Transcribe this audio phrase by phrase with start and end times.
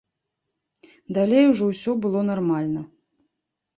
[1.19, 2.81] Далей ужо ўсё было нармальна.